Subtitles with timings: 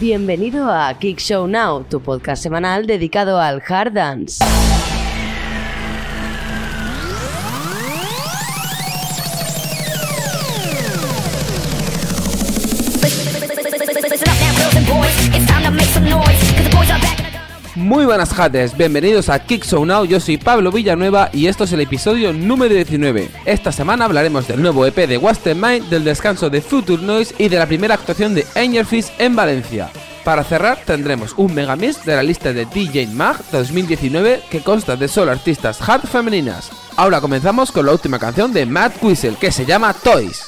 [0.00, 4.44] Bienvenido a Kick Show Now, tu podcast semanal dedicado al hard dance.
[17.76, 21.72] Muy buenas jates, bienvenidos a Kick Show Now, yo soy Pablo Villanueva y esto es
[21.72, 23.28] el episodio número 19.
[23.46, 27.48] Esta semana hablaremos del nuevo EP de Wasted Mind, del descanso de Future Noise y
[27.48, 29.90] de la primera actuación de Angel Fist en Valencia.
[30.22, 35.08] Para cerrar tendremos un megamix de la lista de DJ Mag 2019 que consta de
[35.08, 36.70] solo artistas hard femeninas.
[36.94, 40.44] Ahora comenzamos con la última canción de Matt Whistle que se llama Toys.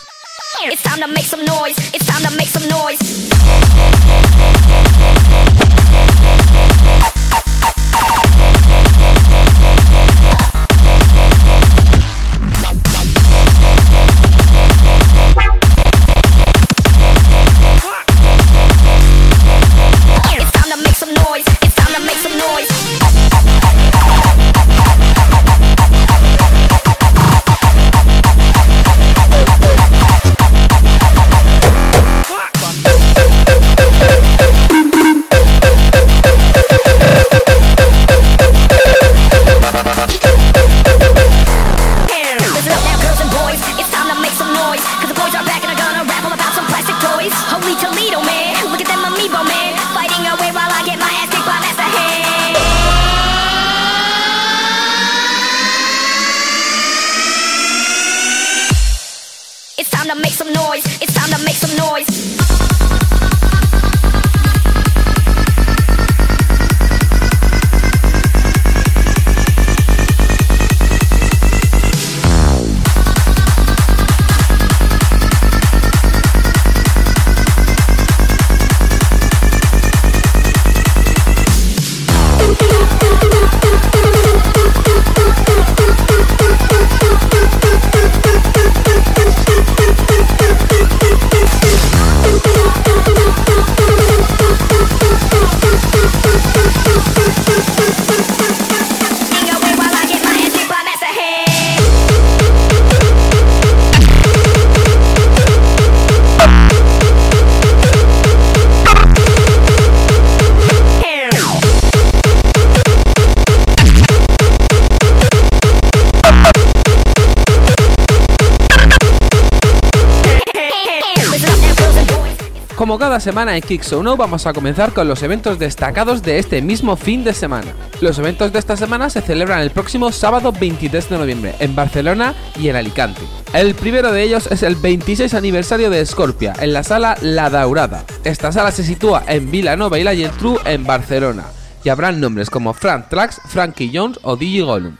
[122.77, 126.39] Como cada semana en Kick Show Now vamos a comenzar con los eventos destacados de
[126.39, 127.75] este mismo fin de semana.
[128.03, 132.35] Los eventos de esta semana se celebran el próximo sábado 23 de noviembre en Barcelona
[132.61, 133.23] y en Alicante.
[133.55, 138.05] El primero de ellos es el 26 aniversario de Scorpia en la sala La Daurada.
[138.25, 141.47] Esta sala se sitúa en Vilanova y la Geltrú en Barcelona
[141.83, 144.97] y habrán nombres como Frank Trax, Frankie Jones o DJ Gollum.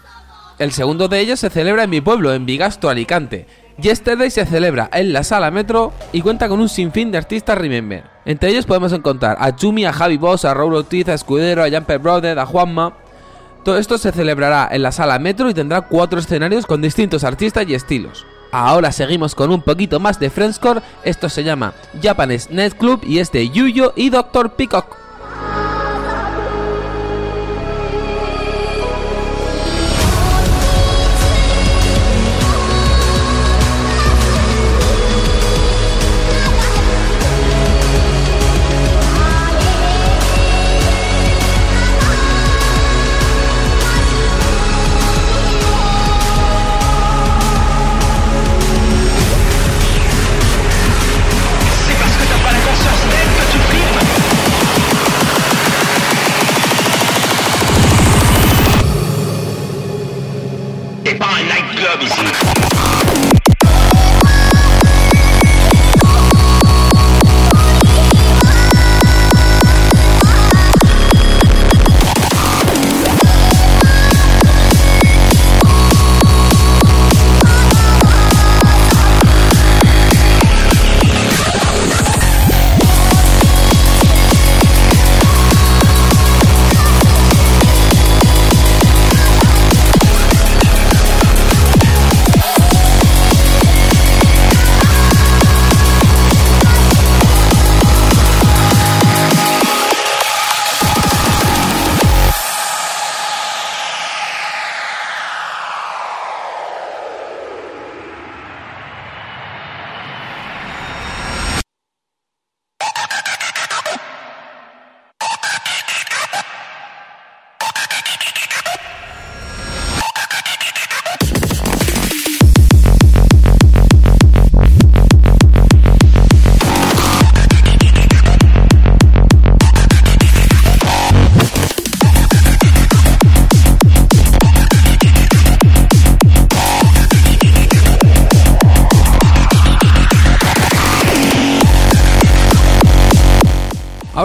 [0.59, 3.47] El segundo de ellos se celebra en mi pueblo, en Bigasto, Alicante.
[3.79, 8.05] Yesterday se celebra en la sala Metro y cuenta con un sinfín de artistas Remember.
[8.25, 11.69] Entre ellos podemos encontrar a Chumi, a Javi Boss, a Raúl Ortiz, a Escudero, a
[11.69, 12.95] Jumper Brother, a Juanma.
[13.65, 17.67] Todo esto se celebrará en la sala Metro y tendrá cuatro escenarios con distintos artistas
[17.69, 18.25] y estilos.
[18.51, 23.19] Ahora seguimos con un poquito más de Friendscore, esto se llama Japanese Net Club y
[23.19, 24.55] es de Yuyo y Dr.
[24.55, 25.06] Peacock.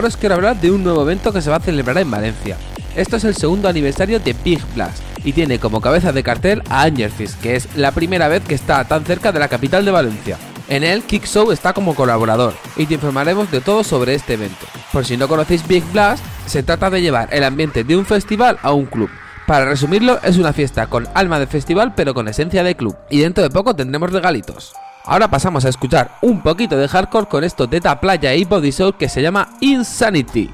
[0.01, 2.57] Ahora os quiero hablar de un nuevo evento que se va a celebrar en Valencia.
[2.95, 6.81] Esto es el segundo aniversario de Big Blast y tiene como cabeza de cartel a
[6.81, 10.39] Angerfist, que es la primera vez que está tan cerca de la capital de Valencia.
[10.69, 14.65] En él, Kick Show está como colaborador y te informaremos de todo sobre este evento.
[14.91, 18.57] Por si no conocéis Big Blast, se trata de llevar el ambiente de un festival
[18.63, 19.11] a un club.
[19.45, 22.97] Para resumirlo, es una fiesta con alma de festival pero con esencia de club.
[23.11, 24.73] Y dentro de poco tendremos regalitos.
[25.05, 28.95] Ahora pasamos a escuchar un poquito de hardcore con esto de Playa y Body Soul
[28.95, 30.51] que se llama Insanity.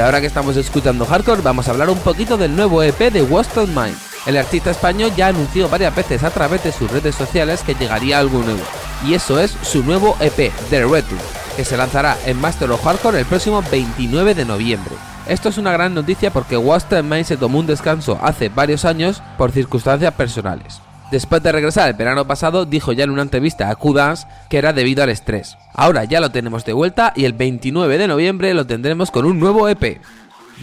[0.00, 3.20] Y ahora que estamos escuchando hardcore, vamos a hablar un poquito del nuevo EP de
[3.20, 3.98] Wasted Mind.
[4.24, 8.18] El artista español ya anunció varias veces a través de sus redes sociales que llegaría
[8.18, 8.62] algo nuevo,
[9.04, 11.20] y eso es su nuevo EP, The Return,
[11.54, 14.94] que se lanzará en Master of Hardcore el próximo 29 de noviembre.
[15.26, 19.22] Esto es una gran noticia porque Wasted Mind se tomó un descanso hace varios años
[19.36, 20.80] por circunstancias personales.
[21.10, 24.72] Después de regresar el verano pasado, dijo ya en una entrevista a Q-Dance que era
[24.72, 25.56] debido al estrés.
[25.74, 29.40] Ahora ya lo tenemos de vuelta y el 29 de noviembre lo tendremos con un
[29.40, 30.00] nuevo EP.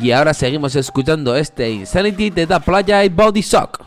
[0.01, 3.81] Y ahora seguimos escuchando este Insanity de The Playa y Body Shock.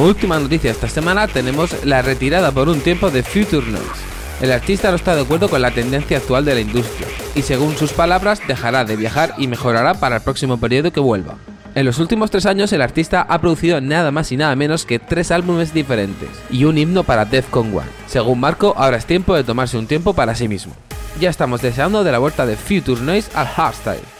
[0.00, 4.00] Como última noticia esta semana tenemos la retirada por un tiempo de Future Noise.
[4.40, 7.76] El artista no está de acuerdo con la tendencia actual de la industria, y según
[7.76, 11.34] sus palabras, dejará de viajar y mejorará para el próximo periodo que vuelva.
[11.74, 14.98] En los últimos tres años el artista ha producido nada más y nada menos que
[14.98, 17.82] tres álbumes diferentes y un himno para Defcon 1.
[18.06, 20.72] Según Marco, ahora es tiempo de tomarse un tiempo para sí mismo.
[21.20, 24.19] Ya estamos deseando de la vuelta de Future Noise al hardstyle.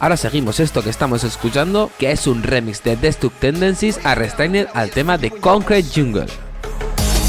[0.00, 4.68] Ahora seguimos esto que estamos escuchando, que es un remix de Destruct Tendencies a Restrained
[4.72, 6.26] al tema de Concrete Jungle.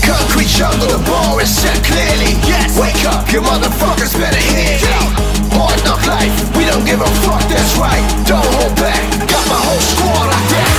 [0.02, 2.34] Concrete jungle, the bar is set clearly.
[2.48, 5.12] Yes, wake up, you motherfuckers better hear me.
[5.52, 8.02] Hard knock life, we don't give a fuck, that's right.
[8.26, 10.71] Don't hold back, got my whole squad on deck.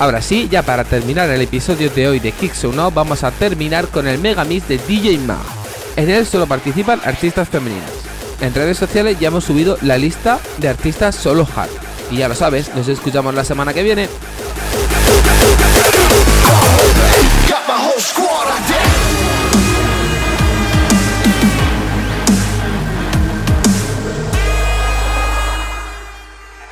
[0.00, 3.32] Ahora sí, ya para terminar el episodio de hoy de Kick So Now, vamos a
[3.32, 5.40] terminar con el mega mix de DJ Ma.
[5.96, 7.90] En él solo participan artistas femeninas.
[8.40, 11.70] En redes sociales ya hemos subido la lista de artistas solo hard.
[12.12, 14.08] Y ya lo sabes, nos escuchamos la semana que viene.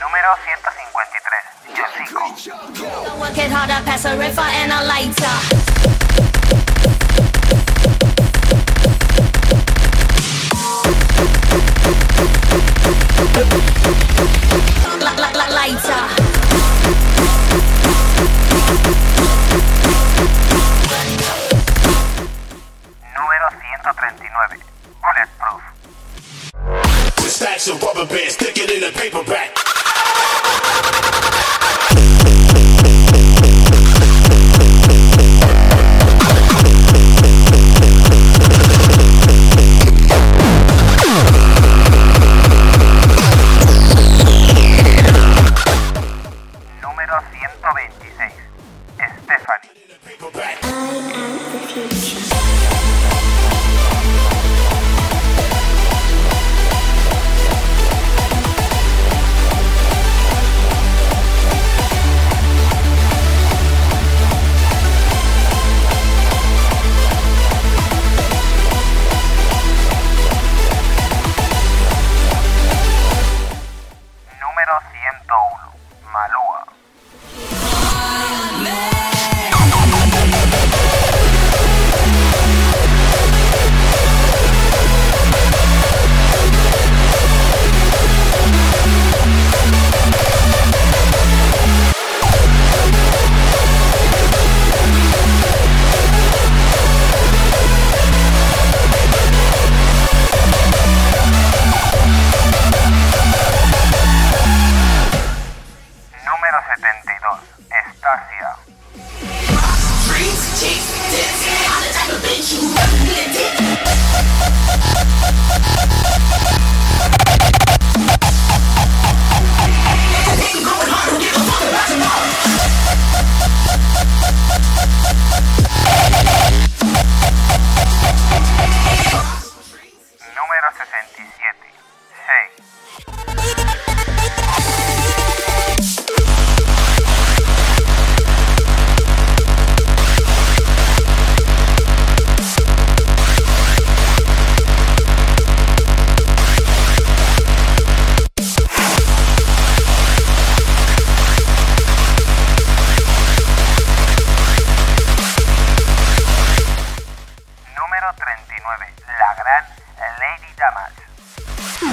[0.00, 1.15] Número 153.
[2.36, 5.36] Work it harder, pass a riffer and a lighter.
[27.16, 29.75] With stacks of rubber bands, it in a paperback.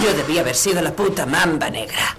[0.03, 2.17] Yo debía haber sido la puta mamba negra.